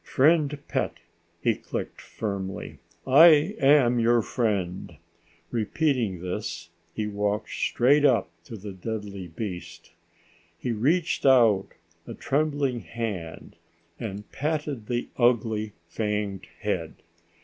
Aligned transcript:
"Friend 0.03 0.57
pet," 0.67 0.97
he 1.43 1.53
clicked 1.53 2.01
firmly, 2.01 2.79
"I 3.05 3.55
am 3.59 3.99
your 3.99 4.23
friend." 4.23 4.97
Repeating 5.51 6.21
this, 6.21 6.71
he 6.95 7.05
walked 7.05 7.51
straight 7.51 8.03
up 8.03 8.27
to 8.45 8.57
the 8.57 8.71
deadly 8.71 9.27
beast. 9.27 9.91
He 10.57 10.71
reached 10.71 11.23
out 11.23 11.73
a 12.07 12.15
trembling 12.15 12.79
hand 12.79 13.57
and 13.99 14.27
patted 14.31 14.87
the 14.87 15.07
ugly 15.19 15.73
fanged 15.87 16.47
head. 16.61 16.95